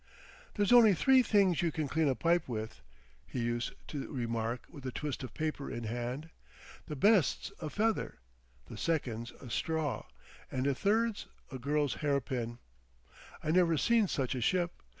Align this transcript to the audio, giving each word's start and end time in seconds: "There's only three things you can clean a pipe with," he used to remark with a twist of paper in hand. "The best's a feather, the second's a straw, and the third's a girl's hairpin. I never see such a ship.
"There's 0.55 0.73
only 0.73 0.95
three 0.95 1.21
things 1.21 1.61
you 1.61 1.71
can 1.71 1.87
clean 1.87 2.07
a 2.07 2.15
pipe 2.15 2.47
with," 2.47 2.81
he 3.27 3.37
used 3.39 3.73
to 3.89 4.11
remark 4.11 4.65
with 4.67 4.83
a 4.87 4.91
twist 4.91 5.21
of 5.21 5.35
paper 5.35 5.69
in 5.69 5.83
hand. 5.83 6.31
"The 6.87 6.95
best's 6.95 7.51
a 7.61 7.69
feather, 7.69 8.17
the 8.65 8.77
second's 8.77 9.29
a 9.33 9.51
straw, 9.51 10.07
and 10.51 10.65
the 10.65 10.73
third's 10.73 11.27
a 11.51 11.59
girl's 11.59 11.93
hairpin. 12.01 12.57
I 13.43 13.51
never 13.51 13.77
see 13.77 14.07
such 14.07 14.33
a 14.33 14.41
ship. 14.41 14.71